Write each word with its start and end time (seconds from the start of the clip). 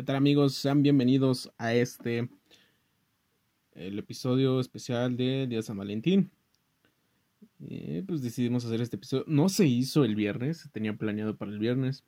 ¿Qué 0.00 0.04
tal 0.06 0.16
amigos? 0.16 0.54
Sean 0.54 0.82
bienvenidos 0.82 1.52
a 1.58 1.74
este, 1.74 2.30
el 3.72 3.98
episodio 3.98 4.58
especial 4.58 5.14
de 5.18 5.46
Día 5.46 5.60
San 5.60 5.76
Valentín. 5.76 6.30
Eh, 7.68 8.02
pues 8.06 8.22
decidimos 8.22 8.64
hacer 8.64 8.80
este 8.80 8.96
episodio. 8.96 9.26
No 9.26 9.50
se 9.50 9.66
hizo 9.66 10.06
el 10.06 10.14
viernes, 10.14 10.70
tenía 10.72 10.96
planeado 10.96 11.36
para 11.36 11.50
el 11.50 11.58
viernes. 11.58 12.02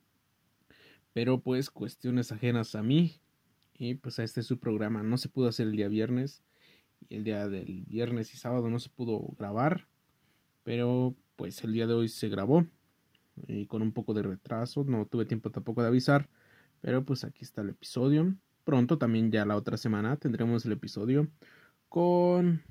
Pero 1.13 1.41
pues 1.41 1.69
cuestiones 1.69 2.31
ajenas 2.31 2.73
a 2.73 2.81
mí. 2.81 3.19
Y 3.77 3.93
pues 3.93 4.17
a 4.17 4.23
este 4.23 4.41
su 4.41 4.57
programa 4.57 5.03
no 5.03 5.19
se 5.19 5.29
pudo 5.29 5.49
hacer 5.49 5.67
el 5.67 5.75
día 5.75 5.87
viernes. 5.87 6.41
Y 7.09 7.17
el 7.17 7.23
día 7.23 7.47
del 7.47 7.83
viernes 7.85 8.33
y 8.33 8.37
sábado 8.37 8.71
no 8.71 8.79
se 8.79 8.89
pudo 8.89 9.19
grabar. 9.37 9.87
Pero 10.63 11.15
pues 11.35 11.63
el 11.63 11.73
día 11.73 11.85
de 11.85 11.93
hoy 11.93 12.09
se 12.09 12.27
grabó. 12.27 12.65
Y 13.45 13.67
con 13.67 13.83
un 13.83 13.91
poco 13.91 14.15
de 14.15 14.23
retraso. 14.23 14.83
No 14.83 15.05
tuve 15.05 15.25
tiempo 15.25 15.51
tampoco 15.51 15.83
de 15.83 15.89
avisar. 15.89 16.27
Pero 16.83 17.05
pues 17.05 17.23
aquí 17.23 17.45
está 17.45 17.61
el 17.61 17.69
episodio. 17.69 18.35
Pronto 18.65 18.97
también 18.97 19.31
ya 19.31 19.45
la 19.45 19.55
otra 19.55 19.77
semana 19.77 20.17
tendremos 20.17 20.65
el 20.65 20.73
episodio 20.73 21.29
con 21.87 22.61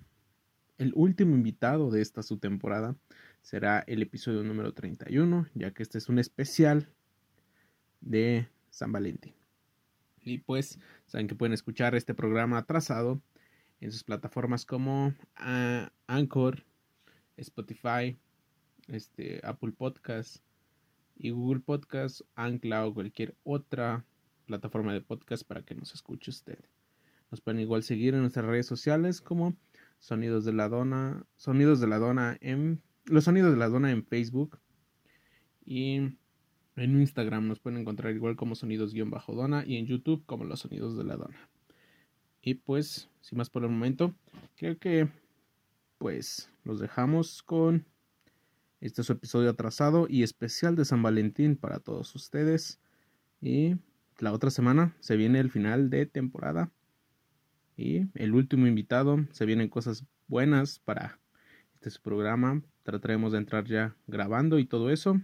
el 0.76 0.92
último 0.94 1.34
invitado 1.34 1.90
de 1.90 2.02
esta 2.02 2.22
su 2.22 2.36
temporada. 2.36 2.94
Será 3.40 3.82
el 3.86 4.02
episodio 4.02 4.42
número 4.42 4.74
31, 4.74 5.46
ya 5.54 5.70
que 5.70 5.82
este 5.82 5.96
es 5.96 6.10
un 6.10 6.18
especial 6.18 6.90
de 8.02 8.48
San 8.68 8.92
Valentín. 8.92 9.32
Y 10.20 10.38
pues 10.38 10.78
saben 11.06 11.26
que 11.26 11.34
pueden 11.34 11.54
escuchar 11.54 11.94
este 11.94 12.12
programa 12.12 12.58
atrasado 12.58 13.22
en 13.80 13.92
sus 13.92 14.04
plataformas 14.04 14.66
como 14.66 15.14
ah, 15.36 15.90
Anchor, 16.06 16.64
Spotify, 17.38 18.18
este, 18.88 19.40
Apple 19.42 19.72
Podcast, 19.72 20.44
y 21.16 21.30
Google 21.30 21.60
Podcast, 21.60 22.22
Ancla 22.34 22.86
o 22.86 22.94
cualquier 22.94 23.34
otra 23.44 24.04
plataforma 24.46 24.92
de 24.92 25.00
podcast 25.00 25.46
para 25.46 25.62
que 25.62 25.74
nos 25.74 25.94
escuche 25.94 26.30
usted. 26.30 26.58
Nos 27.30 27.40
pueden 27.40 27.60
igual 27.60 27.82
seguir 27.82 28.14
en 28.14 28.20
nuestras 28.20 28.44
redes 28.44 28.66
sociales 28.66 29.20
como 29.20 29.56
Sonidos 29.98 30.44
de 30.44 30.52
la 30.52 30.68
Dona, 30.68 31.24
Sonidos 31.36 31.80
de 31.80 31.86
la 31.86 31.98
Dona 31.98 32.36
en 32.40 32.82
los 33.06 33.24
Sonidos 33.24 33.52
de 33.52 33.58
la 33.58 33.68
Dona 33.68 33.90
en 33.90 34.04
Facebook 34.04 34.58
y 35.64 35.96
en 36.76 37.00
Instagram 37.00 37.48
nos 37.48 37.60
pueden 37.60 37.80
encontrar 37.80 38.14
igual 38.14 38.36
como 38.36 38.54
Sonidos-Dona 38.54 39.64
y 39.66 39.76
en 39.76 39.86
YouTube 39.86 40.24
como 40.26 40.44
los 40.44 40.60
Sonidos 40.60 40.96
de 40.96 41.04
la 41.04 41.16
Dona. 41.16 41.48
Y 42.40 42.54
pues, 42.54 43.08
sin 43.20 43.38
más 43.38 43.50
por 43.50 43.62
el 43.62 43.70
momento, 43.70 44.14
creo 44.56 44.78
que 44.78 45.08
pues 45.98 46.50
los 46.64 46.80
dejamos 46.80 47.42
con 47.42 47.86
este 48.82 49.02
es 49.02 49.06
su 49.06 49.12
episodio 49.12 49.48
atrasado 49.48 50.06
y 50.08 50.24
especial 50.24 50.74
de 50.74 50.84
San 50.84 51.02
Valentín 51.02 51.56
para 51.56 51.78
todos 51.78 52.16
ustedes. 52.16 52.80
Y 53.40 53.76
la 54.18 54.32
otra 54.32 54.50
semana 54.50 54.96
se 54.98 55.16
viene 55.16 55.38
el 55.38 55.50
final 55.50 55.88
de 55.88 56.04
temporada. 56.04 56.72
Y 57.76 58.08
el 58.14 58.34
último 58.34 58.66
invitado. 58.66 59.24
Se 59.30 59.46
vienen 59.46 59.68
cosas 59.68 60.04
buenas 60.26 60.80
para 60.80 61.20
este 61.80 61.90
programa. 62.02 62.60
Trataremos 62.82 63.30
de 63.30 63.38
entrar 63.38 63.66
ya 63.66 63.94
grabando 64.08 64.58
y 64.58 64.66
todo 64.66 64.90
eso. 64.90 65.20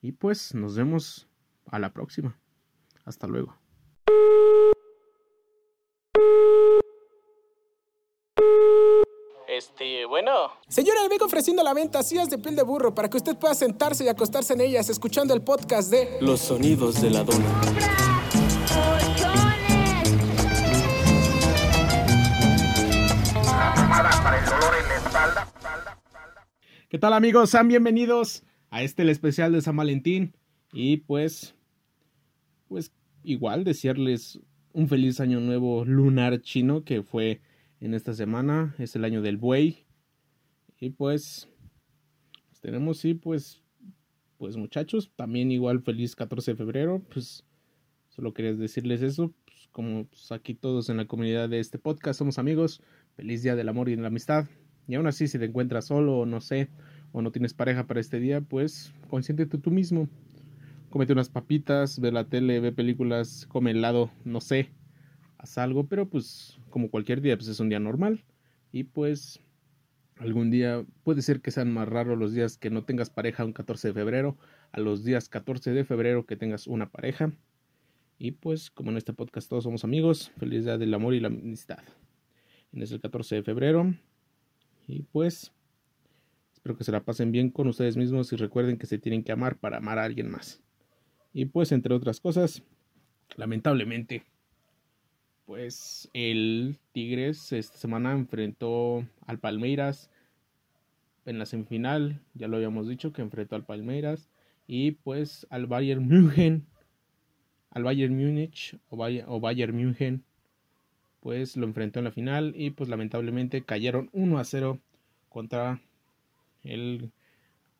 Y 0.00 0.10
pues 0.10 0.52
nos 0.52 0.76
vemos 0.76 1.28
a 1.66 1.78
la 1.78 1.92
próxima. 1.92 2.36
Hasta 3.04 3.28
luego. 3.28 3.56
Este, 9.82 10.06
bueno. 10.06 10.30
Señora, 10.68 11.02
le 11.02 11.08
vengo 11.08 11.24
ofreciendo 11.24 11.62
la 11.64 11.74
venta 11.74 12.02
sillas 12.04 12.30
de 12.30 12.38
piel 12.38 12.54
de 12.54 12.62
burro 12.62 12.94
para 12.94 13.10
que 13.10 13.16
usted 13.16 13.36
pueda 13.36 13.54
sentarse 13.54 14.04
y 14.04 14.08
acostarse 14.08 14.52
en 14.52 14.60
ellas 14.60 14.88
escuchando 14.88 15.34
el 15.34 15.42
podcast 15.42 15.90
de 15.90 16.18
Los 16.20 16.40
sonidos 16.40 17.02
de 17.02 17.10
la 17.10 17.24
dona. 17.24 17.60
¿Qué 26.88 26.98
tal 26.98 27.12
amigos? 27.14 27.50
Sean 27.50 27.66
bienvenidos 27.66 28.44
a 28.70 28.82
este 28.82 29.02
el 29.02 29.08
especial 29.08 29.52
de 29.52 29.62
San 29.62 29.76
Valentín. 29.76 30.36
Y 30.72 30.98
pues, 30.98 31.56
pues 32.68 32.92
igual 33.24 33.64
desearles 33.64 34.38
un 34.72 34.88
feliz 34.88 35.18
año 35.18 35.40
nuevo 35.40 35.84
lunar 35.84 36.40
chino 36.40 36.84
que 36.84 37.02
fue 37.02 37.40
en 37.82 37.94
esta 37.94 38.14
semana. 38.14 38.74
Es 38.78 38.96
el 38.96 39.04
año 39.04 39.20
del 39.22 39.36
buey. 39.36 39.84
Y 40.78 40.90
pues, 40.90 41.48
pues, 42.48 42.60
tenemos, 42.60 42.98
sí, 42.98 43.14
pues, 43.14 43.60
pues 44.38 44.56
muchachos, 44.56 45.12
también 45.16 45.50
igual 45.50 45.82
feliz 45.82 46.16
14 46.16 46.52
de 46.52 46.56
febrero. 46.56 47.02
Pues 47.12 47.44
solo 48.08 48.32
quería 48.32 48.54
decirles 48.54 49.02
eso. 49.02 49.34
Pues, 49.44 49.68
como 49.72 50.06
pues, 50.06 50.32
aquí 50.32 50.54
todos 50.54 50.88
en 50.88 50.96
la 50.96 51.06
comunidad 51.06 51.48
de 51.48 51.58
este 51.58 51.78
podcast 51.78 52.18
somos 52.18 52.38
amigos. 52.38 52.80
Feliz 53.16 53.42
día 53.42 53.56
del 53.56 53.68
amor 53.68 53.88
y 53.88 53.96
de 53.96 54.02
la 54.02 54.08
amistad. 54.08 54.46
Y 54.88 54.94
aún 54.94 55.06
así, 55.06 55.26
si 55.26 55.38
te 55.38 55.44
encuentras 55.44 55.86
solo 55.86 56.18
o 56.18 56.26
no 56.26 56.40
sé, 56.40 56.68
o 57.12 57.22
no 57.22 57.30
tienes 57.30 57.54
pareja 57.54 57.86
para 57.86 58.00
este 58.00 58.18
día, 58.18 58.40
pues 58.40 58.92
consiéntete 59.08 59.58
tú 59.58 59.70
mismo. 59.70 60.08
Comete 60.90 61.12
unas 61.12 61.30
papitas, 61.30 62.00
ve 62.00 62.12
la 62.12 62.24
tele, 62.24 62.60
ve 62.60 62.72
películas, 62.72 63.46
come 63.48 63.70
helado, 63.70 64.10
no 64.24 64.40
sé 64.40 64.70
haz 65.42 65.58
algo, 65.58 65.86
pero 65.86 66.08
pues 66.08 66.58
como 66.70 66.88
cualquier 66.90 67.20
día, 67.20 67.36
pues 67.36 67.48
es 67.48 67.60
un 67.60 67.68
día 67.68 67.80
normal. 67.80 68.24
Y 68.70 68.84
pues 68.84 69.40
algún 70.18 70.50
día 70.50 70.86
puede 71.02 71.20
ser 71.20 71.40
que 71.40 71.50
sean 71.50 71.72
más 71.72 71.88
raros 71.88 72.16
los 72.16 72.32
días 72.32 72.56
que 72.56 72.70
no 72.70 72.84
tengas 72.84 73.10
pareja 73.10 73.44
un 73.44 73.52
14 73.52 73.88
de 73.88 73.94
febrero, 73.94 74.38
a 74.70 74.80
los 74.80 75.04
días 75.04 75.28
14 75.28 75.72
de 75.72 75.84
febrero 75.84 76.24
que 76.24 76.36
tengas 76.36 76.66
una 76.66 76.90
pareja. 76.90 77.32
Y 78.18 78.30
pues 78.32 78.70
como 78.70 78.92
en 78.92 78.96
este 78.96 79.12
podcast 79.12 79.48
todos 79.48 79.64
somos 79.64 79.84
amigos, 79.84 80.30
feliz 80.38 80.64
día 80.64 80.78
del 80.78 80.94
amor 80.94 81.12
y 81.12 81.20
la 81.20 81.26
amistad. 81.26 81.82
En 82.72 82.80
es 82.82 82.92
el 82.92 83.00
14 83.00 83.36
de 83.36 83.42
febrero. 83.42 83.92
Y 84.86 85.02
pues 85.02 85.52
espero 86.54 86.76
que 86.76 86.84
se 86.84 86.92
la 86.92 87.04
pasen 87.04 87.32
bien 87.32 87.50
con 87.50 87.66
ustedes 87.66 87.96
mismos 87.96 88.32
y 88.32 88.36
recuerden 88.36 88.78
que 88.78 88.86
se 88.86 88.98
tienen 88.98 89.24
que 89.24 89.32
amar 89.32 89.58
para 89.58 89.78
amar 89.78 89.98
a 89.98 90.04
alguien 90.04 90.30
más. 90.30 90.62
Y 91.32 91.46
pues 91.46 91.72
entre 91.72 91.94
otras 91.94 92.20
cosas, 92.20 92.62
lamentablemente 93.36 94.24
pues 95.46 96.08
el 96.12 96.78
Tigres 96.92 97.52
esta 97.52 97.76
semana 97.76 98.12
enfrentó 98.12 99.06
al 99.26 99.38
Palmeiras 99.38 100.10
en 101.24 101.38
la 101.38 101.46
semifinal, 101.46 102.20
ya 102.34 102.48
lo 102.48 102.56
habíamos 102.56 102.88
dicho 102.88 103.12
que 103.12 103.22
enfrentó 103.22 103.56
al 103.56 103.64
Palmeiras 103.64 104.28
y 104.66 104.92
pues 104.92 105.46
al 105.50 105.66
Bayern 105.66 106.06
München, 106.06 106.66
al 107.70 107.84
Bayern 107.84 108.16
Múnich 108.16 108.78
o, 108.88 109.40
Bayern 109.40 109.76
München, 109.76 110.24
pues 111.20 111.56
lo 111.56 111.66
enfrentó 111.66 112.00
en 112.00 112.04
la 112.04 112.12
final 112.12 112.54
y 112.56 112.70
pues 112.70 112.88
lamentablemente 112.88 113.62
cayeron 113.62 114.10
1 114.12 114.38
a 114.38 114.44
0 114.44 114.80
contra 115.28 115.80
el, 116.62 117.12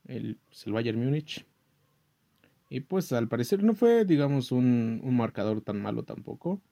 el, 0.07 0.39
pues, 0.49 0.67
el 0.67 0.73
Bayern 0.73 1.03
Múnich. 1.03 1.45
Y 2.71 2.81
pues 2.81 3.13
al 3.13 3.29
parecer 3.29 3.63
no 3.63 3.75
fue, 3.75 4.07
digamos, 4.07 4.51
un, 4.51 5.01
un 5.05 5.17
marcador 5.17 5.61
tan 5.61 5.83
malo 5.83 6.05
tampoco. 6.05 6.63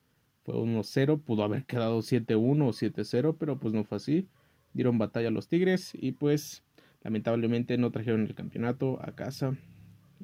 Fue 0.51 0.59
1-0, 0.59 1.21
pudo 1.21 1.45
haber 1.45 1.65
quedado 1.65 2.01
7-1 2.01 2.67
o 2.67 2.73
7-0, 2.73 3.37
pero 3.39 3.57
pues 3.59 3.73
no 3.73 3.85
fue 3.85 3.99
así. 3.99 4.27
Dieron 4.73 4.99
batalla 4.99 5.29
a 5.29 5.31
los 5.31 5.47
Tigres 5.47 5.93
y 5.95 6.13
pues 6.13 6.65
lamentablemente 7.03 7.79
no 7.79 7.93
trajeron 7.93 8.23
el 8.23 8.35
campeonato 8.35 8.99
a 9.01 9.15
casa. 9.15 9.57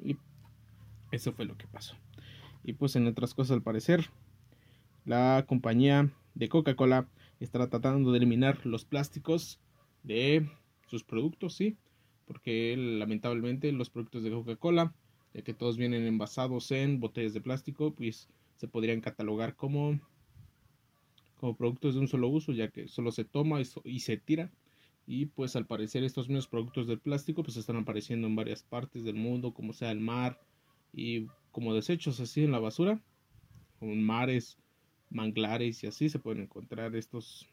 Y 0.03 0.16
eso 1.12 1.32
fue 1.32 1.44
lo 1.44 1.56
que 1.56 1.69
pasó. 1.69 1.94
Y 2.64 2.72
pues 2.72 2.97
en 2.97 3.06
otras 3.06 3.34
cosas 3.34 3.53
al 3.53 3.62
parecer, 3.62 4.06
la 5.04 5.44
compañía 5.47 6.10
de 6.34 6.48
Coca-Cola 6.48 7.08
estará 7.38 7.69
tratando 7.69 8.10
de 8.10 8.19
eliminar 8.19 8.66
los 8.66 8.84
plásticos 8.84 9.60
de 10.03 10.50
sus 10.88 11.04
productos, 11.04 11.54
sí. 11.54 11.76
Porque 12.26 12.75
lamentablemente 12.76 13.70
los 13.70 13.91
productos 13.91 14.25
de 14.25 14.32
Coca-Cola, 14.32 14.93
ya 15.34 15.43
que 15.43 15.54
todos 15.54 15.76
vienen 15.76 16.04
envasados 16.04 16.72
en 16.72 16.98
botellas 16.98 17.32
de 17.32 17.41
plástico, 17.41 17.94
pues 17.94 18.28
se 18.56 18.66
podrían 18.66 19.00
catalogar 19.00 19.54
como, 19.54 20.00
productos 21.54 21.94
de 21.94 22.00
un 22.00 22.08
solo 22.08 22.28
uso, 22.28 22.52
ya 22.52 22.69
que 22.69 22.88
solo 22.88 23.12
se 23.12 23.25
toma 23.25 23.60
y, 23.84 24.00
se 24.00 24.16
tira. 24.16 24.50
Y 25.06 25.26
pues 25.26 25.54
al 25.54 25.66
parecer 25.66 26.02
estos 26.02 26.28
mismos 26.28 26.48
productos 26.48 26.88
de 26.88 26.96
plástico 26.96 27.43
pues 27.43 27.56
están 27.56 27.76
apareciendo 27.76 28.26
en 28.26 28.34
varias 28.34 28.62
partes 28.62 29.04
del 29.04 29.14
mundo, 29.14 29.54
como 29.54 29.72
sea 29.72 29.93
el 29.93 30.00
mar 30.00 30.40
y 30.93 31.26
como 31.52 31.75
desechos 31.75 32.19
así 32.20 32.43
en 32.43 32.50
la 32.50 32.58
basura, 32.58 33.00
como 33.78 33.93
en 33.93 34.02
mares, 34.02 34.58
manglares 35.10 35.84
y 35.84 35.87
así 35.87 36.08
se 36.08 36.19
pueden 36.19 36.43
encontrar 36.43 36.96
estos, 36.96 37.46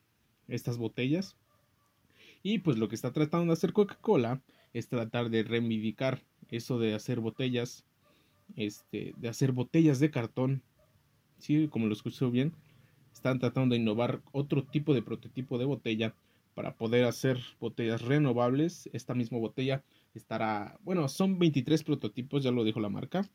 estas 0.48 0.78
botellas. 0.78 1.38
Y 2.42 2.60
pues 2.60 2.78
lo 2.78 2.90
que 2.90 2.96
está 2.96 3.12
tratando 3.14 3.48
de 3.48 3.54
hacer 3.54 3.72
Coca-Cola 3.72 4.42
es 4.74 4.88
tratar 4.88 5.30
de 5.30 5.44
reivindicar 5.44 6.24
eso 6.50 6.80
de 6.80 6.96
hacer 6.96 7.20
botellas, 7.20 7.86
este, 8.56 9.14
de 9.18 9.30
hacer 9.30 9.52
botellas 9.52 10.00
de 10.00 10.10
cartón 10.10 10.64
sí, 11.44 11.68
como 11.68 11.88
lo 11.88 11.94
escuché 11.94 12.26
bien, 12.28 12.54
están 13.24 13.40
tratando 13.40 13.74
de 13.74 13.80
innovar 13.80 14.22
otro 14.34 14.66
tipo 14.66 14.94
de 14.94 15.02
prototipo 15.02 15.58
de 15.58 15.64
botella 15.64 16.14
para 16.56 16.76
poder 16.76 17.06
hacer 17.06 17.40
botellas 17.58 18.02
renovables. 18.02 18.90
Esta 18.92 19.14
misma 19.14 19.38
botella 19.38 19.82
estará, 20.14 20.78
bueno, 20.84 21.08
son 21.08 21.40
23 21.40 21.84
prototipos, 21.86 22.44
ya 22.44 22.52
lo 22.52 22.66
dijo 22.66 22.82
la 22.82 22.90
marca. 22.90 23.26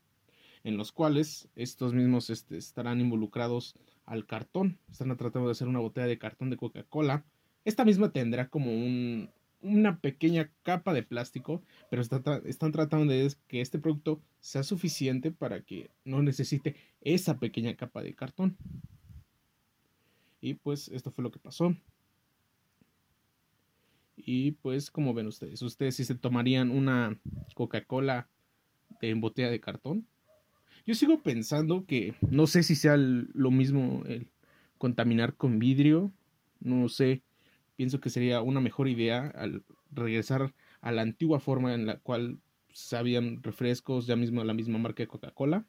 en 0.62 0.76
los 0.76 0.92
cuales 0.92 1.48
estos 1.56 1.94
mismos 1.94 2.28
este, 2.28 2.58
estarán 2.58 3.00
involucrados 3.00 3.76
al 4.04 4.26
cartón. 4.26 4.78
Están 4.90 5.16
tratando 5.16 5.48
de 5.48 5.52
hacer 5.52 5.68
una 5.68 5.78
botella 5.78 6.06
de 6.06 6.18
cartón 6.18 6.50
de 6.50 6.58
Coca-Cola. 6.58 7.24
Esta 7.64 7.86
misma 7.86 8.12
tendrá 8.12 8.50
como 8.50 8.70
un, 8.70 9.30
una 9.62 10.00
pequeña 10.00 10.50
capa 10.64 10.92
de 10.92 11.02
plástico, 11.02 11.62
pero 11.88 12.02
están 12.02 12.72
tratando 12.72 13.10
de 13.10 13.32
que 13.46 13.62
este 13.62 13.78
producto 13.78 14.20
sea 14.40 14.64
suficiente 14.64 15.30
para 15.30 15.62
que 15.62 15.90
no 16.04 16.22
necesite 16.22 16.76
esa 17.00 17.38
pequeña 17.38 17.74
capa 17.74 18.02
de 18.02 18.14
cartón. 18.14 18.58
Y 20.40 20.54
pues 20.54 20.88
esto 20.88 21.10
fue 21.10 21.24
lo 21.24 21.30
que 21.30 21.38
pasó. 21.38 21.74
Y 24.16 24.52
pues 24.52 24.90
como 24.90 25.14
ven 25.14 25.26
ustedes, 25.26 25.62
ustedes 25.62 25.96
si 25.96 26.04
se 26.04 26.14
tomarían 26.14 26.70
una 26.70 27.18
Coca-Cola 27.54 28.28
en 29.00 29.20
botella 29.20 29.50
de 29.50 29.60
cartón. 29.60 30.06
Yo 30.86 30.94
sigo 30.94 31.22
pensando 31.22 31.86
que 31.86 32.14
no 32.30 32.46
sé 32.46 32.62
si 32.62 32.74
sea 32.74 32.96
lo 32.96 33.50
mismo 33.50 34.02
el 34.06 34.28
contaminar 34.78 35.36
con 35.36 35.58
vidrio, 35.58 36.12
no 36.60 36.88
sé, 36.88 37.22
pienso 37.76 38.00
que 38.00 38.10
sería 38.10 38.40
una 38.42 38.60
mejor 38.60 38.88
idea 38.88 39.28
al 39.28 39.64
regresar 39.90 40.54
a 40.80 40.92
la 40.92 41.02
antigua 41.02 41.40
forma 41.40 41.74
en 41.74 41.86
la 41.86 41.98
cual 41.98 42.38
sabían 42.72 43.42
refrescos, 43.42 44.06
ya 44.06 44.16
mismo 44.16 44.42
la 44.44 44.54
misma 44.54 44.78
marca 44.78 45.02
de 45.02 45.08
Coca-Cola, 45.08 45.66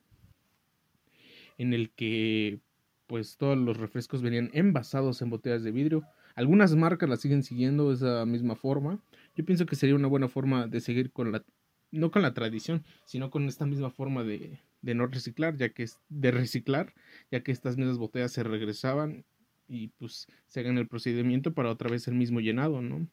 en 1.58 1.74
el 1.74 1.92
que 1.92 2.60
pues 3.10 3.38
todos 3.38 3.58
los 3.58 3.76
refrescos 3.76 4.22
venían 4.22 4.52
envasados 4.54 5.24
en 5.24 5.32
botellas 5.32 5.64
de 5.64 5.72
vidrio. 5.72 6.04
Algunas 6.36 6.76
marcas 6.76 7.10
la 7.10 7.18
siguen 7.18 7.42
siguiendo 7.42 7.92
esa 7.92 8.24
misma 8.28 8.56
forma. 8.56 9.00
Yo 9.36 9.44
pienso 9.44 9.66
que 9.66 9.76
sería 9.76 9.96
una 9.96 10.08
buena 10.08 10.28
forma 10.28 10.68
de 10.68 10.80
seguir 10.80 11.12
con 11.12 11.32
la 11.32 11.44
no 11.92 12.12
con 12.12 12.22
la 12.22 12.36
tradición, 12.36 12.86
sino 13.06 13.32
con 13.32 13.48
esta 13.48 13.66
misma 13.66 13.90
forma 13.90 14.24
de, 14.24 14.60
de 14.84 14.94
no 14.94 15.08
reciclar, 15.08 15.58
ya 15.58 15.70
que 15.70 15.82
es 15.82 15.98
de 16.10 16.30
reciclar, 16.30 16.94
ya 17.32 17.42
que 17.42 17.52
estas 17.52 17.78
mismas 17.78 17.98
botellas 17.98 18.32
se 18.32 18.44
regresaban 18.44 19.26
y 19.68 19.88
pues 19.88 20.28
se 20.46 20.60
hagan 20.60 20.78
el 20.78 20.88
procedimiento 20.88 21.56
para 21.56 21.72
otra 21.72 21.90
vez 21.90 22.08
el 22.08 22.14
mismo 22.14 22.42
llenado, 22.42 22.84
¿no? 22.84 23.08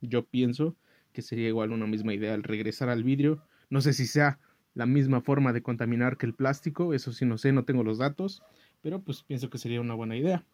Yo 0.00 0.24
pienso 0.24 0.74
que 1.12 1.20
sería 1.20 1.48
igual 1.48 1.72
una 1.72 1.86
misma 1.86 2.14
idea 2.14 2.32
al 2.32 2.42
regresar 2.42 2.88
al 2.88 3.04
vidrio. 3.04 3.42
No 3.68 3.82
sé 3.82 3.92
si 3.92 4.06
sea 4.06 4.38
la 4.76 4.84
misma 4.84 5.22
forma 5.22 5.54
de 5.54 5.62
contaminar 5.62 6.18
que 6.18 6.26
el 6.26 6.34
plástico, 6.34 6.92
eso 6.92 7.10
sí 7.10 7.24
no 7.24 7.38
sé, 7.38 7.50
no 7.50 7.64
tengo 7.64 7.82
los 7.82 7.96
datos, 7.96 8.42
pero 8.86 9.02
pues 9.02 9.24
pienso 9.24 9.50
que 9.50 9.58
sería 9.58 9.80
una 9.80 9.94
buena 9.94 10.14
idea. 10.14 10.44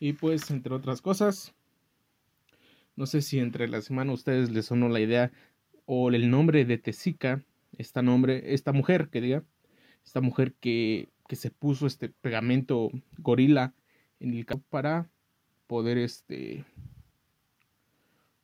Y 0.00 0.14
pues, 0.14 0.50
entre 0.50 0.72
otras 0.72 1.02
cosas, 1.02 1.52
no 2.96 3.04
sé 3.04 3.20
si 3.20 3.38
entre 3.38 3.68
la 3.68 3.82
semana 3.82 4.10
a 4.10 4.14
ustedes 4.14 4.50
les 4.50 4.64
sonó 4.64 4.88
la 4.88 5.00
idea 5.00 5.30
o 5.84 6.08
el 6.08 6.30
nombre 6.30 6.64
de 6.64 6.78
Tesica, 6.78 7.44
esta 7.76 8.00
nombre, 8.00 8.54
esta 8.54 8.72
mujer 8.72 9.10
que 9.10 9.20
diga, 9.20 9.44
esta 10.06 10.22
mujer 10.22 10.54
que, 10.54 11.10
que 11.28 11.36
se 11.36 11.50
puso 11.50 11.86
este 11.86 12.08
pegamento 12.08 12.90
gorila 13.18 13.74
en 14.20 14.32
el 14.32 14.46
para 14.70 15.10
poder 15.66 15.98
este 15.98 16.64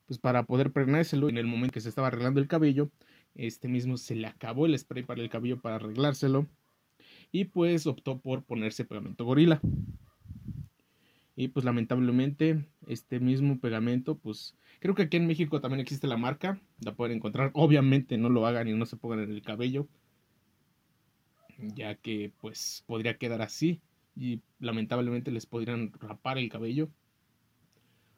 pues 0.05 0.19
para 0.19 0.43
poder 0.43 0.73
pregárselo 0.73 1.31
en 1.31 1.39
el 1.39 1.47
momento 1.47 1.73
que 1.73 1.81
se 1.81 1.89
estaba 1.89 2.09
arreglando 2.09 2.39
el 2.39 2.49
cabello 2.49 2.91
este 3.35 3.67
mismo 3.67 3.97
se 3.97 4.15
le 4.15 4.27
acabó 4.27 4.67
el 4.67 4.79
spray 4.79 5.05
para 5.05 5.23
el 5.23 5.31
cabello 5.31 5.59
para 5.59 5.77
arreglárselo 5.77 6.47
y 7.33 7.45
pues 7.45 7.87
optó 7.87 8.19
por 8.19 8.43
ponerse 8.43 8.85
pegamento 8.85 9.25
gorila. 9.25 9.61
Y 11.37 11.49
pues 11.49 11.65
lamentablemente 11.65 12.67
este 12.87 13.21
mismo 13.21 13.61
pegamento, 13.61 14.17
pues 14.19 14.57
creo 14.79 14.95
que 14.95 15.03
aquí 15.03 15.17
en 15.17 15.27
México 15.27 15.61
también 15.61 15.81
existe 15.81 16.07
la 16.07 16.17
marca, 16.17 16.61
la 16.85 16.95
pueden 16.95 17.17
encontrar. 17.17 17.51
Obviamente 17.55 18.19
no 18.19 18.29
lo 18.29 18.47
hagan 18.47 18.69
y 18.69 18.75
no 18.75 18.85
se 18.85 18.97
pongan 18.97 19.21
en 19.21 19.31
el 19.31 19.43
cabello, 19.43 19.89
ya 21.59 21.95
que 21.95 22.33
pues 22.41 22.85
podría 22.87 23.17
quedar 23.17 23.43
así 23.43 23.81
y 24.17 24.43
lamentablemente 24.59 25.31
les 25.31 25.47
podrían 25.47 25.93
rapar 25.99 26.37
el 26.37 26.51
cabello 26.51 26.91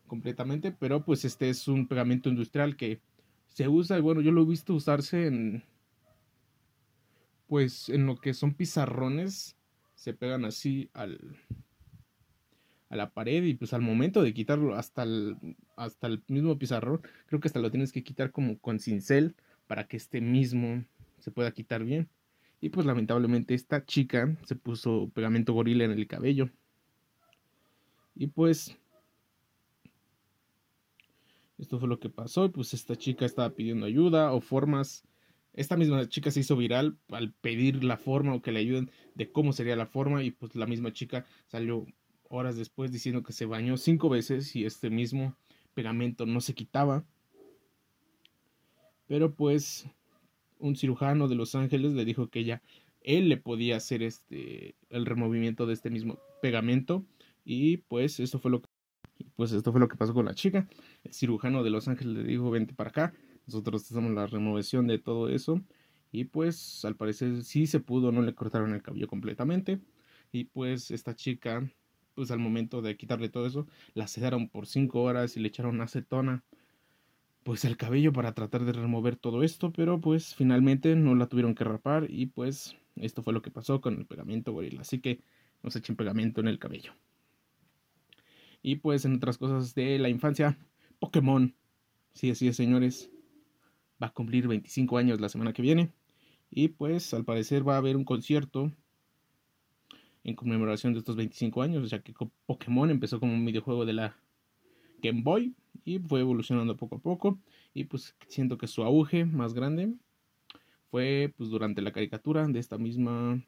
completamente, 0.07 0.73
pero 0.73 1.05
pues 1.05 1.25
este 1.25 1.49
es 1.49 1.69
un 1.69 1.87
pegamento 1.87 2.29
industrial 2.29 2.77
que 2.77 3.01
se 3.49 3.69
usa 3.69 3.99
y 3.99 4.01
bueno, 4.01 4.21
yo 4.21 4.33
lo 4.33 4.43
he 4.43 4.47
visto 4.47 4.75
usarse 4.75 5.27
en 5.27 5.63
pues 7.53 7.91
en 7.91 8.07
lo 8.07 8.17
que 8.17 8.33
son 8.33 8.55
pizarrones 8.55 9.59
se 9.95 10.15
pegan 10.15 10.47
así 10.47 10.89
al 10.95 11.37
a 12.89 12.97
la 12.97 13.11
pared 13.11 13.43
y 13.43 13.53
pues 13.53 13.75
al 13.75 13.83
momento 13.83 14.23
de 14.23 14.33
quitarlo 14.33 14.75
hasta 14.75 15.03
el, 15.03 15.37
hasta 15.77 16.07
el 16.07 16.23
mismo 16.29 16.59
pizarrón, 16.59 17.03
creo 17.27 17.41
que 17.41 17.49
hasta 17.49 17.61
lo 17.61 17.71
tienes 17.71 17.93
que 17.93 18.03
quitar 18.03 18.31
como 18.31 18.59
con 18.59 18.79
cincel 18.81 19.35
para 19.67 19.87
que 19.87 19.99
este 19.99 20.23
mismo 20.23 20.83
se 21.19 21.31
pueda 21.31 21.53
quitar 21.53 21.85
bien. 21.85 22.09
Y 22.63 22.71
pues 22.71 22.87
lamentablemente 22.87 23.53
esta 23.53 23.85
chica 23.85 24.35
se 24.47 24.57
puso 24.57 25.11
pegamento 25.13 25.53
gorila 25.53 25.85
en 25.85 25.91
el 25.91 26.07
cabello. 26.07 26.49
Y 28.15 28.29
pues 28.29 28.79
esto 31.59 31.79
fue 31.79 31.87
lo 31.87 32.01
que 32.01 32.09
pasó. 32.09 32.47
Y 32.47 32.49
pues 32.49 32.73
esta 32.73 32.97
chica 32.97 33.27
estaba 33.27 33.51
pidiendo 33.51 33.85
ayuda 33.85 34.33
o 34.33 34.41
formas 34.41 35.05
esta 35.55 35.77
misma 35.77 36.09
chica 36.09 36.31
se 36.31 36.41
hizo 36.41 36.57
viral 36.57 36.99
al 37.11 37.33
pedir 37.33 37.85
la 37.85 37.97
forma 37.97 38.35
o 38.35 38.43
que 38.43 38.53
le 38.53 38.61
ayuden 38.61 38.91
de 39.15 39.31
cómo 39.31 39.53
sería 39.53 39.77
la 39.77 39.87
forma 39.87 40.23
y 40.23 40.31
pues 40.31 40.55
la 40.55 40.67
misma 40.67 40.93
chica 40.93 41.27
salió 41.47 41.87
horas 42.29 42.57
después 42.57 42.91
diciendo 42.91 43.23
que 43.23 43.33
se 43.33 43.45
bañó 43.45 43.77
cinco 43.77 44.09
veces 44.09 44.57
y 44.57 44.65
este 44.65 44.89
mismo 44.89 45.37
pegamento 45.75 46.25
no 46.27 46.41
se 46.41 46.55
quitaba. 46.55 47.05
Pero 49.07 49.35
pues 49.35 49.87
un 50.59 50.77
cirujano 50.77 51.29
de 51.29 51.35
Los 51.35 51.55
Ángeles 51.55 51.93
le 51.93 52.05
dijo 52.05 52.29
que 52.29 52.41
ella 52.41 52.63
él 53.03 53.29
le 53.29 53.37
podía 53.37 53.77
hacer 53.77 54.03
este 54.03 54.77
el 54.89 55.07
removimiento 55.07 55.67
de 55.67 55.75
este 55.75 55.91
mismo 55.91 56.19
pegamento 56.41 57.05
y 57.45 57.79
pues 57.79 58.21
esto 58.21 58.39
fue 58.39 58.51
lo 58.51 58.63
que 58.63 58.69
pues 59.37 59.53
esto 59.53 59.71
fue 59.71 59.81
lo 59.81 59.89
que 59.89 59.97
pasó 59.97 60.15
con 60.15 60.25
la 60.25 60.35
chica. 60.35 60.69
El 61.05 61.13
cirujano 61.13 61.63
de 61.63 61.71
Los 61.71 61.89
Ángeles 61.89 62.17
le 62.17 62.25
dijo, 62.25 62.51
"Vente 62.51 62.75
para 62.75 62.91
acá." 62.91 63.15
Nosotros 63.53 63.83
hacemos 63.83 64.13
la 64.13 64.27
remoción 64.27 64.87
de 64.87 64.99
todo 64.99 65.29
eso. 65.29 65.61
Y 66.11 66.25
pues 66.25 66.85
al 66.87 66.97
parecer 66.97 67.43
sí 67.43 67.67
se 67.67 67.81
pudo, 67.81 68.11
no 68.11 68.23
le 68.23 68.35
cortaron 68.35 68.73
el 68.73 68.83
cabello 68.83 69.09
completamente. 69.09 69.79
Y 70.33 70.45
pues 70.45 70.91
esta 70.91 71.15
chica, 71.15 71.71
pues 72.15 72.31
al 72.31 72.39
momento 72.39 72.81
de 72.81 72.97
quitarle 72.97 73.29
todo 73.29 73.47
eso, 73.47 73.67
la 73.93 74.09
sedaron 74.09 74.49
por 74.49 74.67
5 74.67 75.03
horas 75.03 75.37
y 75.37 75.41
le 75.41 75.49
echaron 75.49 75.83
acetona. 75.83 76.45
Pues 77.43 77.67
el 77.67 77.77
cabello 77.77 78.13
para 78.13 78.33
tratar 78.33 78.65
de 78.65 78.73
remover 78.73 79.17
todo 79.17 79.43
esto, 79.43 79.71
pero 79.71 80.01
pues 80.01 80.35
finalmente 80.35 80.97
no 80.97 81.15
la 81.15 81.27
tuvieron 81.27 81.55
que 81.55 81.65
rapar 81.65 82.07
y 82.09 82.27
pues 82.27 82.77
esto 82.97 83.23
fue 83.23 83.35
lo 83.35 83.43
que 83.43 83.51
pasó 83.51 83.83
con 83.83 83.99
el 83.99 84.07
pegamento 84.07 84.53
gorila. 84.53 84.81
Así 84.81 85.01
que 85.01 85.21
nos 85.63 85.77
echen 85.77 85.97
pegamento 85.97 86.41
en 86.41 86.49
el 86.49 86.59
cabello. 86.59 86.95
Y 88.63 88.77
pues 88.77 89.05
en 89.05 89.17
otras 89.17 89.37
cosas 89.37 89.75
de 89.75 89.99
la 89.99 90.09
infancia, 90.09 90.59
Pokémon. 91.01 91.55
Sí, 92.15 92.31
así 92.31 92.49
es, 92.49 92.57
señores 92.57 93.12
va 94.03 94.09
a 94.09 94.13
cumplir 94.13 94.49
25 94.49 94.99
años 94.99 95.21
la 95.21 95.29
semana 95.29 95.53
que 95.53 95.63
viene. 95.63 95.93
Y 96.51 96.69
pues 96.69 97.15
al 97.15 97.25
parecer 97.25 97.67
va 97.67 97.75
a 97.75 97.79
haber 97.79 97.97
un 97.97 98.05
concierto 98.05 98.73
en 100.25 100.35
conmemoración 100.35 100.93
de 100.93 100.99
estos 100.99 101.17
25 101.17 101.63
años, 101.63 101.91
ya 101.91 102.01
que 102.01 102.13
Pokémon 102.47 102.91
empezó 102.91 103.21
como 103.21 103.33
un 103.33 103.45
videojuego 103.45 103.85
de 103.85 103.93
la 103.93 104.17
Game 105.01 105.23
Boy 105.23 105.55
y 105.85 105.99
fue 105.99 106.21
evolucionando 106.21 106.77
poco 106.77 106.97
a 106.97 106.99
poco. 106.99 107.39
Y 107.75 107.85
pues 107.85 108.15
siento 108.29 108.59
que 108.59 108.67
su 108.67 108.83
auge 108.83 109.25
más 109.25 109.55
grande 109.55 109.95
fue 110.91 111.33
pues 111.37 111.49
durante 111.49 111.81
la 111.81 111.93
caricatura 111.93 112.47
de 112.47 112.59
esta 112.59 112.77
misma, 112.79 113.43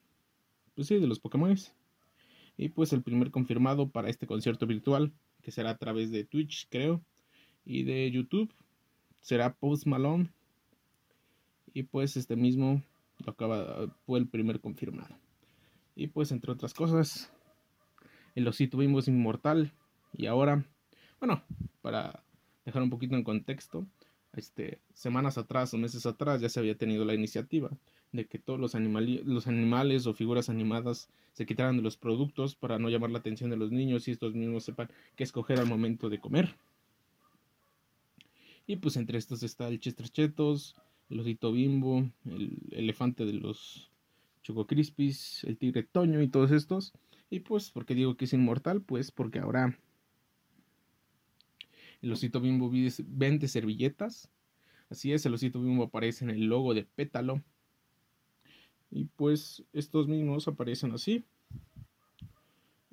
pues 0.75 0.89
sí, 0.89 0.99
de 0.99 1.07
los 1.07 1.21
Pokémon. 1.21 1.57
Y 2.57 2.69
pues 2.69 2.93
el 2.93 3.03
primer 3.03 3.31
confirmado 3.31 3.89
para 3.91 4.09
este 4.09 4.27
concierto 4.27 4.67
virtual, 4.67 5.13
que 5.43 5.51
será 5.51 5.71
a 5.71 5.79
través 5.79 6.11
de 6.11 6.25
Twitch, 6.25 6.69
creo, 6.71 7.03
y 7.65 7.83
de 7.83 8.11
YouTube, 8.11 8.53
será 9.21 9.55
Post 9.55 9.87
Malone 9.87 10.31
y 11.75 11.83
pues 11.83 12.17
este 12.17 12.37
mismo 12.37 12.83
lo 13.19 13.33
acaba, 13.33 13.89
fue 14.07 14.19
el 14.19 14.29
primer 14.29 14.61
confirmado. 14.61 15.15
Y 15.97 16.07
pues 16.07 16.33
entre 16.33 16.53
otras 16.53 16.73
cosas, 16.73 17.33
el 18.35 18.49
osito 18.49 18.79
bimbo 18.79 19.01
es 19.01 19.09
inmortal. 19.09 19.73
Y 20.13 20.27
ahora, 20.27 20.65
bueno, 21.21 21.43
para 21.83 22.23
dejar 22.65 22.83
un 22.83 22.91
poquito 22.91 23.17
en 23.17 23.25
contexto, 23.25 23.87
este, 24.35 24.81
semanas 24.95 25.37
atrás 25.37 25.75
o 25.75 25.79
meses 25.79 26.07
atrás 26.07 26.41
ya 26.41 26.49
se 26.49 26.61
había 26.61 26.77
tenido 26.77 27.05
la 27.05 27.15
iniciativa 27.15 27.71
de 28.13 28.27
que 28.27 28.39
todos 28.39 28.61
los, 28.61 28.75
los 28.75 29.47
animales 29.49 30.07
o 30.07 30.15
figuras 30.15 30.49
animadas 30.49 31.09
se 31.33 31.47
quitaran 31.47 31.77
de 31.77 31.83
los 31.83 31.97
productos 31.97 32.55
para 32.55 32.79
no 32.79 32.89
llamar 32.89 33.11
la 33.11 33.19
atención 33.19 33.51
de 33.51 33.57
los 33.57 33.73
niños 33.73 34.07
y 34.07 34.13
estos 34.13 34.35
mismos 34.35 34.65
sepan 34.65 34.89
qué 35.17 35.25
escoger 35.25 35.59
al 35.59 35.67
momento 35.67 36.09
de 36.09 36.21
comer. 36.21 36.55
Y 38.67 38.77
pues 38.77 38.97
entre 38.97 39.19
estos 39.19 39.43
está 39.43 39.69
el 39.69 39.81
Chester 39.81 40.09
Chetos, 40.09 40.77
el 41.11 41.21
osito 41.21 41.53
bimbo, 41.53 42.09
el 42.25 42.59
elefante 42.71 43.25
de 43.25 43.35
los 43.35 43.91
Choco 44.43 44.67
Crispies, 44.67 45.45
el 45.45 45.57
tigre 45.57 45.83
Toño 45.83 46.23
y 46.23 46.29
todos 46.29 46.51
estos. 46.51 46.93
Y 47.31 47.41
pues, 47.41 47.71
¿por 47.71 47.87
qué 47.87 47.95
digo 47.95 48.17
que 48.17 48.27
es 48.27 48.33
inmortal? 48.33 48.83
Pues 48.83 49.11
porque 49.11 49.39
ahora 49.39 49.79
el 52.03 52.13
osito 52.13 52.41
bimbo 52.41 52.71
vende 53.07 53.49
servilletas. 53.49 54.31
Así 54.91 55.13
es, 55.13 55.25
el 55.25 55.35
osito 55.35 55.61
bimbo 55.61 55.85
aparece 55.85 56.25
en 56.25 56.31
el 56.31 56.45
logo 56.45 56.75
de 56.75 56.85
Pétalo. 56.85 57.43
Y 58.91 59.07
pues 59.17 59.65
estos 59.73 60.07
mismos 60.07 60.47
aparecen 60.47 60.93
así. 60.93 61.25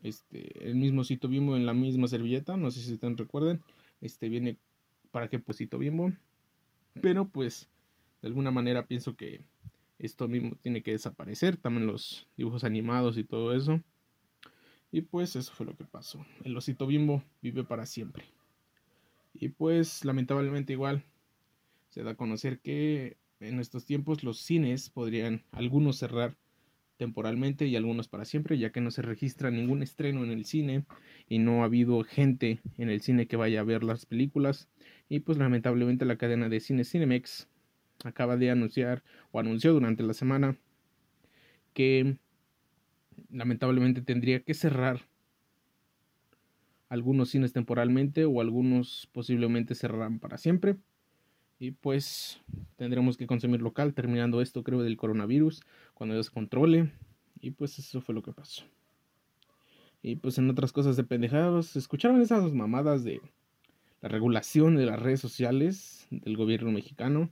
Este, 0.01 0.68
el 0.68 0.75
mismo 0.75 1.03
sitio 1.03 1.30
bimbo 1.30 1.56
en 1.56 1.65
la 1.65 1.74
misma 1.74 2.08
servilleta, 2.08 2.58
no 2.58 2.72
sé 2.72 2.82
si 2.82 2.94
ustedes 2.94 3.18
recuerden. 3.18 3.62
Este 4.00 4.30
viene 4.30 4.58
para 5.12 5.27
qué 5.27 5.39
pues 5.39 5.58
sitio 5.58 5.77
bimbo. 5.77 6.12
Pero 7.01 7.27
pues 7.27 7.70
de 8.21 8.27
alguna 8.27 8.51
manera 8.51 8.85
pienso 8.85 9.15
que 9.15 9.41
esto 9.99 10.27
mismo 10.27 10.55
tiene 10.61 10.81
que 10.81 10.91
desaparecer. 10.91 11.57
También 11.57 11.87
los 11.87 12.27
dibujos 12.37 12.63
animados 12.63 13.17
y 13.17 13.23
todo 13.23 13.55
eso. 13.55 13.81
Y 14.91 15.01
pues 15.01 15.35
eso 15.35 15.51
fue 15.53 15.65
lo 15.65 15.75
que 15.75 15.85
pasó. 15.85 16.25
El 16.43 16.55
osito 16.57 16.87
bimbo 16.87 17.23
vive 17.41 17.63
para 17.63 17.85
siempre. 17.85 18.25
Y 19.33 19.49
pues 19.49 20.03
lamentablemente 20.03 20.73
igual 20.73 21.03
se 21.89 22.03
da 22.03 22.11
a 22.11 22.15
conocer 22.15 22.59
que 22.59 23.17
en 23.39 23.59
estos 23.59 23.85
tiempos 23.85 24.23
los 24.23 24.39
cines 24.39 24.89
podrían 24.89 25.43
algunos 25.51 25.97
cerrar 25.97 26.35
temporalmente 26.97 27.65
y 27.65 27.75
algunos 27.75 28.07
para 28.07 28.25
siempre, 28.25 28.59
ya 28.59 28.71
que 28.71 28.81
no 28.81 28.91
se 28.91 29.01
registra 29.01 29.49
ningún 29.49 29.81
estreno 29.81 30.23
en 30.23 30.29
el 30.29 30.45
cine 30.45 30.85
y 31.27 31.39
no 31.39 31.61
ha 31.61 31.65
habido 31.65 32.03
gente 32.03 32.59
en 32.77 32.89
el 32.89 33.01
cine 33.01 33.27
que 33.27 33.37
vaya 33.37 33.61
a 33.61 33.63
ver 33.63 33.83
las 33.83 34.05
películas. 34.05 34.67
Y 35.09 35.21
pues 35.21 35.37
lamentablemente 35.37 36.05
la 36.05 36.17
cadena 36.17 36.47
de 36.47 36.59
cine 36.59 36.83
Cinemex 36.83 37.47
acaba 38.03 38.38
de 38.38 38.51
anunciar 38.51 39.03
o 39.31 39.39
anunció 39.39 39.74
durante 39.74 40.03
la 40.03 40.13
semana 40.13 40.58
que 41.74 42.17
lamentablemente 43.29 44.01
tendría 44.01 44.43
que 44.43 44.53
cerrar 44.53 45.01
algunos 46.89 47.29
cines 47.29 47.53
temporalmente 47.53 48.25
o 48.25 48.41
algunos 48.41 49.08
posiblemente 49.13 49.75
cerrarán 49.75 50.20
para 50.20 50.38
siempre. 50.38 50.75
Y 51.58 51.72
pues 51.72 52.41
tendremos 52.75 53.17
que 53.17 53.27
consumir 53.27 53.62
local 53.62 53.93
terminando 53.93 54.41
esto 54.41 54.63
creo 54.63 54.81
del 54.84 54.98
coronavirus 54.98 55.62
cuando 55.93 56.15
ya 56.15 56.24
se 56.24 56.31
controle. 56.31 56.91
Y 57.39 57.51
pues 57.51 57.79
eso 57.79 58.01
fue 58.01 58.13
lo 58.13 58.22
que 58.24 58.34
pasó. 58.34 58.63
Y 60.03 60.15
pues 60.15 60.38
en 60.38 60.50
otras 60.50 60.72
cosas 60.72 60.98
de 60.98 61.03
pendejados, 61.03 61.75
¿escucharon 61.75 62.22
esas 62.22 62.51
mamadas 62.53 63.03
de 63.03 63.22
la 64.01 64.10
regulación 64.10 64.75
de 64.75 64.88
las 64.88 65.00
redes 65.00 65.20
sociales 65.20 66.08
del 66.10 66.36
gobierno 66.36 66.72
mexicano? 66.72 67.29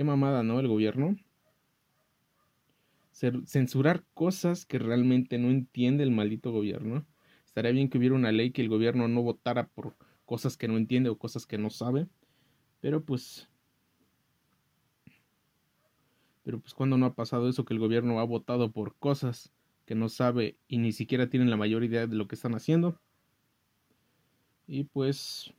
Qué 0.00 0.04
mamada, 0.04 0.42
¿no? 0.42 0.58
El 0.60 0.66
gobierno 0.66 1.14
censurar 3.12 4.02
cosas 4.14 4.64
que 4.64 4.78
realmente 4.78 5.36
no 5.36 5.50
entiende 5.50 6.02
el 6.04 6.10
maldito 6.10 6.52
gobierno. 6.52 7.04
Estaría 7.44 7.72
bien 7.72 7.90
que 7.90 7.98
hubiera 7.98 8.14
una 8.14 8.32
ley 8.32 8.50
que 8.50 8.62
el 8.62 8.70
gobierno 8.70 9.08
no 9.08 9.20
votara 9.20 9.68
por 9.68 9.98
cosas 10.24 10.56
que 10.56 10.68
no 10.68 10.78
entiende 10.78 11.10
o 11.10 11.18
cosas 11.18 11.46
que 11.46 11.58
no 11.58 11.68
sabe. 11.68 12.06
Pero 12.80 13.04
pues... 13.04 13.50
Pero 16.44 16.60
pues 16.60 16.72
cuando 16.72 16.96
no 16.96 17.04
ha 17.04 17.14
pasado 17.14 17.46
eso 17.50 17.66
que 17.66 17.74
el 17.74 17.80
gobierno 17.80 18.20
ha 18.20 18.24
votado 18.24 18.72
por 18.72 18.96
cosas 18.96 19.52
que 19.84 19.94
no 19.94 20.08
sabe 20.08 20.56
y 20.66 20.78
ni 20.78 20.92
siquiera 20.92 21.28
tienen 21.28 21.50
la 21.50 21.58
mayor 21.58 21.84
idea 21.84 22.06
de 22.06 22.16
lo 22.16 22.26
que 22.26 22.36
están 22.36 22.54
haciendo. 22.54 22.98
Y 24.66 24.84
pues 24.84 25.52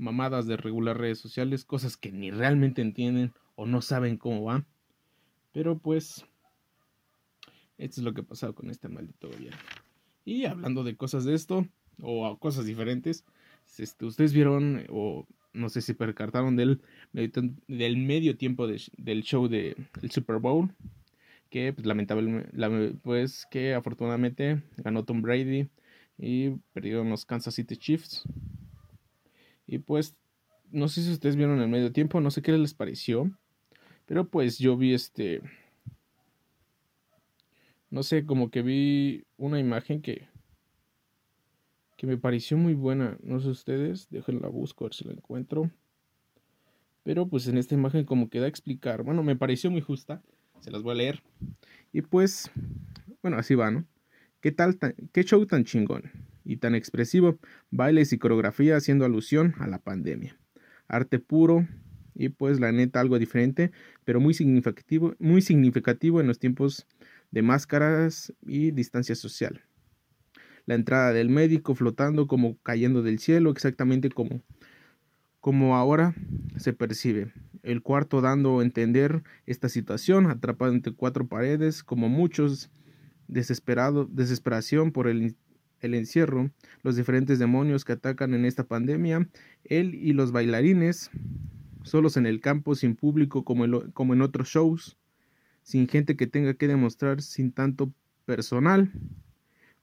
mamadas 0.00 0.46
de 0.46 0.56
regular 0.56 0.98
redes 0.98 1.18
sociales, 1.18 1.64
cosas 1.64 1.96
que 1.96 2.10
ni 2.10 2.30
realmente 2.30 2.82
entienden 2.82 3.32
o 3.54 3.66
no 3.66 3.82
saben 3.82 4.16
cómo 4.16 4.44
va. 4.44 4.64
Pero 5.52 5.78
pues 5.78 6.24
esto 7.78 8.00
es 8.00 8.04
lo 8.04 8.12
que 8.14 8.22
ha 8.22 8.24
pasado 8.24 8.54
con 8.54 8.70
este 8.70 8.88
maldito 8.88 9.28
gobierno. 9.28 9.58
Y 10.24 10.44
hablando 10.44 10.84
de 10.84 10.96
cosas 10.96 11.24
de 11.24 11.34
esto, 11.34 11.66
o 12.02 12.38
cosas 12.38 12.66
diferentes, 12.66 13.24
este, 13.78 14.04
ustedes 14.04 14.32
vieron, 14.32 14.84
o 14.90 15.26
no 15.52 15.68
sé 15.68 15.80
si 15.80 15.94
percataron 15.94 16.56
del, 16.56 16.80
del 17.12 17.96
medio 17.96 18.36
tiempo 18.36 18.66
del 18.66 19.22
show 19.22 19.48
del 19.48 19.76
Super 20.10 20.36
Bowl, 20.36 20.74
que 21.48 21.72
pues, 21.72 21.86
lamentablemente, 21.86 22.50
pues 23.02 23.46
que 23.50 23.74
afortunadamente 23.74 24.62
ganó 24.76 25.04
Tom 25.04 25.22
Brady 25.22 25.68
y 26.18 26.50
perdieron 26.72 27.10
los 27.10 27.24
Kansas 27.24 27.54
City 27.54 27.76
Chiefs. 27.76 28.24
Y 29.70 29.78
pues, 29.78 30.16
no 30.72 30.88
sé 30.88 31.00
si 31.00 31.12
ustedes 31.12 31.36
vieron 31.36 31.60
el 31.60 31.68
medio 31.68 31.92
tiempo, 31.92 32.20
no 32.20 32.32
sé 32.32 32.42
qué 32.42 32.50
les 32.50 32.74
pareció, 32.74 33.30
pero 34.04 34.28
pues 34.28 34.58
yo 34.58 34.76
vi 34.76 34.94
este 34.94 35.40
no 37.88 38.02
sé, 38.02 38.26
como 38.26 38.50
que 38.50 38.62
vi 38.62 39.24
una 39.36 39.60
imagen 39.60 40.02
que, 40.02 40.26
que 41.96 42.08
me 42.08 42.16
pareció 42.16 42.56
muy 42.56 42.74
buena. 42.74 43.16
No 43.22 43.38
sé 43.40 43.48
ustedes, 43.48 44.08
déjenla 44.10 44.48
busco 44.48 44.84
a 44.84 44.88
ver 44.88 44.94
si 44.94 45.04
la 45.04 45.12
encuentro. 45.12 45.70
Pero 47.04 47.28
pues 47.28 47.46
en 47.46 47.58
esta 47.58 47.74
imagen 47.76 48.04
como 48.04 48.28
que 48.28 48.40
da 48.40 48.46
a 48.46 48.48
explicar. 48.48 49.04
Bueno, 49.04 49.22
me 49.22 49.36
pareció 49.36 49.70
muy 49.70 49.80
justa. 49.80 50.20
Se 50.60 50.72
las 50.72 50.82
voy 50.82 50.92
a 50.92 50.96
leer. 50.96 51.22
Y 51.92 52.02
pues, 52.02 52.50
bueno, 53.22 53.38
así 53.38 53.54
va, 53.54 53.70
¿no? 53.70 53.84
¿Qué 54.40 54.50
tal, 54.52 54.78
qué 55.12 55.22
show 55.22 55.46
tan 55.46 55.64
chingón 55.64 56.29
y 56.50 56.56
tan 56.56 56.74
expresivo? 56.74 57.38
Bailes 57.70 58.12
y 58.12 58.18
coreografía 58.18 58.76
haciendo 58.76 59.04
alusión 59.04 59.54
a 59.60 59.68
la 59.68 59.78
pandemia. 59.78 60.36
Arte 60.88 61.20
puro 61.20 61.68
y 62.16 62.30
pues 62.30 62.58
la 62.58 62.72
neta 62.72 62.98
algo 62.98 63.20
diferente, 63.20 63.70
pero 64.04 64.20
muy 64.20 64.34
significativo, 64.34 65.14
muy 65.20 65.42
significativo 65.42 66.20
en 66.20 66.26
los 66.26 66.40
tiempos 66.40 66.88
de 67.30 67.42
máscaras 67.42 68.34
y 68.44 68.72
distancia 68.72 69.14
social. 69.14 69.62
La 70.66 70.74
entrada 70.74 71.12
del 71.12 71.28
médico 71.28 71.76
flotando 71.76 72.26
como 72.26 72.58
cayendo 72.62 73.02
del 73.02 73.20
cielo, 73.20 73.50
exactamente 73.50 74.10
como, 74.10 74.42
como 75.38 75.76
ahora 75.76 76.16
se 76.56 76.72
percibe. 76.72 77.32
El 77.62 77.80
cuarto 77.80 78.20
dando 78.20 78.58
a 78.58 78.64
entender 78.64 79.22
esta 79.46 79.68
situación, 79.68 80.26
atrapado 80.26 80.72
entre 80.72 80.94
cuatro 80.94 81.28
paredes, 81.28 81.84
como 81.84 82.08
muchos 82.08 82.72
desesperado, 83.28 84.06
desesperación 84.10 84.90
por 84.90 85.06
el, 85.06 85.36
el 85.80 85.94
encierro, 85.94 86.50
los 86.82 86.96
diferentes 86.96 87.38
demonios 87.38 87.84
que 87.84 87.92
atacan 87.92 88.34
en 88.34 88.44
esta 88.44 88.64
pandemia, 88.64 89.28
él 89.64 89.94
y 89.94 90.12
los 90.12 90.32
bailarines, 90.32 91.10
solos 91.82 92.16
en 92.16 92.26
el 92.26 92.40
campo, 92.40 92.74
sin 92.74 92.96
público 92.96 93.44
como, 93.44 93.64
en 93.64 94.22
otros 94.22 94.48
shows, 94.48 94.98
sin 95.62 95.88
gente 95.88 96.16
que 96.16 96.26
tenga 96.26 96.54
que 96.54 96.68
demostrar, 96.68 97.22
sin 97.22 97.52
tanto 97.52 97.92
personal. 98.24 98.92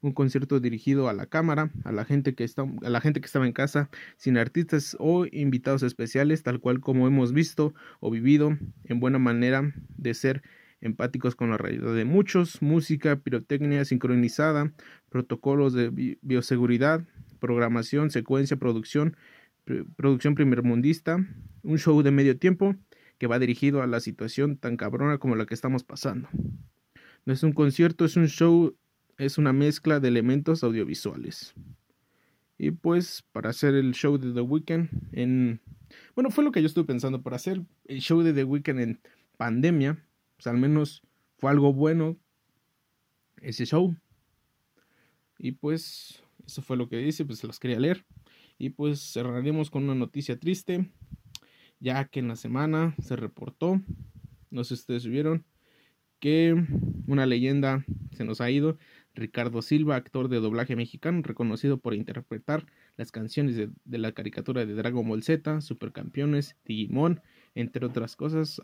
Un 0.02 0.14
concierto 0.14 0.60
dirigido 0.60 1.10
a 1.10 1.14
la 1.14 1.26
cámara, 1.26 1.72
a 1.84 1.92
la 1.92 2.06
gente 2.06 2.36
que 2.36 2.44
está, 2.44 2.64
a 2.84 2.90
la 2.90 3.02
gente 3.02 3.20
que 3.20 3.26
estaba 3.26 3.48
en 3.48 3.54
casa, 3.54 3.90
sin 4.16 4.38
artistas 4.38 4.96
o 5.00 5.26
invitados 5.26 5.82
especiales, 5.82 6.44
tal 6.44 6.60
cual 6.60 6.80
como 6.80 7.08
hemos 7.08 7.34
visto 7.34 7.74
o 8.00 8.12
vivido, 8.12 8.58
en 8.84 9.00
buena 9.00 9.18
manera 9.18 9.74
de 9.98 10.14
ser 10.14 10.44
empáticos 10.82 11.36
con 11.36 11.50
la 11.50 11.58
realidad 11.58 11.96
de 11.96 12.06
muchos, 12.06 12.62
música, 12.62 13.18
pirotecnia 13.18 13.86
sincronizada, 13.86 14.72
protocolos 15.18 15.74
de 15.74 16.18
bioseguridad, 16.22 17.04
programación, 17.40 18.12
secuencia, 18.12 18.58
producción, 18.58 19.18
producción 19.96 20.36
primermundista, 20.36 21.18
un 21.64 21.80
show 21.80 22.04
de 22.04 22.12
medio 22.12 22.38
tiempo, 22.38 22.76
que 23.18 23.26
va 23.26 23.40
dirigido 23.40 23.82
a 23.82 23.88
la 23.88 24.00
situación 24.00 24.58
tan 24.58 24.78
cabrona 24.78 25.18
como 25.18 25.36
la 25.36 25.48
que 25.48 25.56
estamos 25.56 25.84
pasando. 25.84 26.30
No 27.26 27.34
es 27.34 27.42
un 27.42 27.52
concierto, 27.52 28.06
es 28.06 28.16
un 28.16 28.28
show, 28.28 28.76
es 29.18 29.40
una 29.40 29.54
mezcla 29.54 30.00
de 30.00 30.08
elementos 30.08 30.64
audiovisuales. 30.64 31.56
Y 32.60 32.70
pues 32.70 33.26
para 33.32 33.50
hacer 33.50 33.74
el 33.74 33.94
show 33.96 34.20
de 34.20 34.34
The 34.34 34.42
Weeknd 34.42 34.90
en... 35.14 35.62
Bueno, 36.14 36.30
fue 36.30 36.44
lo 36.44 36.52
que 36.52 36.62
yo 36.62 36.68
estuve 36.68 36.86
pensando, 36.86 37.24
para 37.24 37.38
hacer 37.38 37.64
el 37.86 38.02
show 38.02 38.22
de 38.22 38.34
The 38.34 38.44
Weeknd 38.44 38.80
en 38.80 39.00
pandemia, 39.36 39.98
pues 40.36 40.46
al 40.46 40.60
menos 40.60 41.02
fue 41.40 41.50
algo 41.50 41.74
bueno 41.74 42.18
ese 43.42 43.66
show. 43.66 43.96
Y 45.40 45.54
pues 45.54 46.24
eso 46.46 46.62
fue 46.62 46.78
lo 46.78 46.90
que 46.90 46.98
dice, 46.98 47.26
pues 47.26 47.40
se 47.40 47.48
los 47.48 47.60
quería 47.60 47.80
leer. 47.80 48.06
Y 48.58 48.70
pues 48.70 49.00
cerraremos 49.14 49.70
con 49.70 49.84
una 49.84 49.96
noticia 49.96 50.40
triste 50.40 50.90
ya 51.80 52.06
que 52.06 52.20
en 52.20 52.28
la 52.28 52.36
semana 52.36 52.96
se 53.02 53.16
reportó, 53.16 53.82
no 54.50 54.64
sé 54.64 54.76
si 54.76 54.82
ustedes 54.82 55.08
vieron, 55.08 55.46
que 56.20 56.56
una 57.06 57.26
leyenda 57.26 57.86
se 58.12 58.26
nos 58.26 58.42
ha 58.42 58.50
ido, 58.50 58.78
Ricardo 59.14 59.62
Silva, 59.62 59.96
actor 59.96 60.30
de 60.30 60.40
doblaje 60.40 60.76
mexicano, 60.76 61.22
reconocido 61.24 61.80
por 61.80 61.94
interpretar 61.94 62.66
las 62.98 63.12
canciones 63.12 63.56
de, 63.56 63.98
la 63.98 64.12
caricatura 64.12 64.66
de 64.66 64.74
Dragon 64.74 65.08
Ball 65.08 65.24
Z, 65.24 65.62
Supercampeones, 65.62 66.56
Digimon, 66.66 67.22
entre 67.56 67.86
otras 67.86 68.16
cosas, 68.16 68.62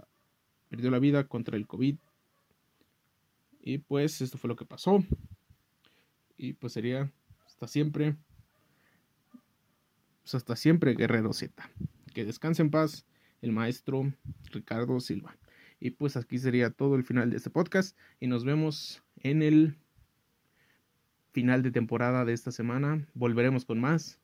perdió 0.70 0.92
la 0.92 1.00
vida 1.00 1.28
contra 1.28 1.58
el 1.58 1.68
COVID. 1.68 1.98
Y 3.62 3.78
pues 3.80 4.22
esto 4.22 4.38
fue 4.38 4.48
lo 4.48 4.56
que 4.56 4.66
pasó. 4.66 5.04
Y 6.44 6.52
pues 6.52 6.74
sería 6.74 7.10
hasta 7.46 7.70
siempre. 7.70 8.18
Pues 10.24 10.36
hasta 10.36 10.58
siempre, 10.58 10.94
Guerrero 10.94 11.32
Z. 11.32 11.54
Que 12.14 12.26
descanse 12.26 12.62
en 12.62 12.70
paz 12.70 13.06
el 13.42 13.54
maestro 13.54 14.14
Ricardo 14.52 15.00
Silva. 15.00 15.38
Y 15.80 15.92
pues 15.92 16.18
aquí 16.18 16.38
sería 16.40 16.70
todo 16.70 16.96
el 16.96 17.06
final 17.06 17.30
de 17.30 17.38
este 17.38 17.50
podcast 17.50 17.98
y 18.20 18.28
nos 18.28 18.44
vemos 18.44 19.02
en 19.22 19.42
el 19.42 19.78
final 21.32 21.64
de 21.64 21.72
temporada 21.72 22.26
de 22.26 22.34
esta 22.34 22.52
semana. 22.52 23.08
Volveremos 23.14 23.64
con 23.64 23.80
más 23.80 24.20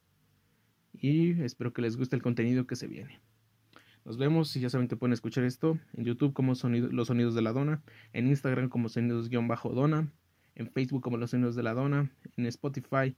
y 0.92 1.42
espero 1.42 1.72
que 1.72 1.82
les 1.82 1.96
guste 1.96 2.18
el 2.18 2.22
contenido 2.22 2.68
que 2.68 2.76
se 2.76 2.88
viene. 2.88 3.22
Nos 4.04 4.18
vemos 4.18 4.54
y 4.58 4.60
ya 4.60 4.70
saben 4.70 4.90
que 4.90 4.98
pueden 4.98 5.14
escuchar 5.14 5.46
esto 5.46 5.80
en 5.94 6.04
YouTube 6.04 6.34
como 6.34 6.52
Los 6.52 7.08
Sonidos 7.08 7.34
de 7.34 7.42
la 7.42 7.54
Dona, 7.54 7.82
en 8.12 8.28
Instagram 8.28 8.68
como 8.68 8.90
Sonidos-Dona, 8.90 10.12
en 10.60 10.70
Facebook 10.70 11.02
como 11.02 11.18
Los 11.18 11.32
Sonidos 11.32 11.56
de 11.56 11.64
la 11.64 11.74
Dona, 11.74 12.12
en 12.36 12.46
Spotify, 12.46 13.16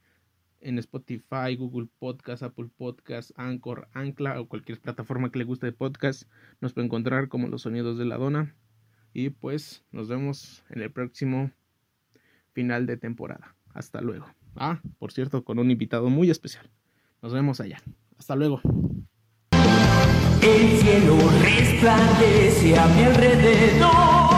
en 0.61 0.77
Spotify, 0.77 1.55
Google 1.57 1.87
Podcast, 1.97 2.43
Apple 2.43 2.69
Podcast, 2.77 3.31
Anchor, 3.35 3.89
Ancla 3.93 4.39
o 4.39 4.47
cualquier 4.47 4.79
plataforma 4.79 5.31
que 5.31 5.39
le 5.39 5.45
guste 5.45 5.65
de 5.65 5.71
podcast. 5.71 6.29
Nos 6.61 6.73
puede 6.73 6.85
encontrar 6.85 7.29
como 7.29 7.47
Los 7.47 7.63
Sonidos 7.63 7.97
de 7.97 8.05
la 8.05 8.17
Dona. 8.17 8.55
Y 9.11 9.31
pues 9.31 9.83
nos 9.91 10.07
vemos 10.07 10.63
en 10.69 10.83
el 10.83 10.91
próximo 10.91 11.51
final 12.53 12.85
de 12.85 12.97
temporada. 12.97 13.55
Hasta 13.73 14.01
luego. 14.01 14.27
Ah, 14.55 14.79
por 14.99 15.11
cierto, 15.11 15.43
con 15.43 15.57
un 15.57 15.71
invitado 15.71 16.11
muy 16.11 16.29
especial. 16.29 16.69
Nos 17.23 17.33
vemos 17.33 17.59
allá. 17.59 17.81
Hasta 18.19 18.35
luego. 18.35 18.61
El 20.43 20.77
cielo 20.77 21.17
resplandece 21.41 22.77
a 22.77 22.87
mi 22.87 23.03
alrededor. 23.03 24.30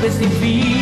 Nubes 0.00 0.14
sin 0.14 0.30
fin. 0.30 0.79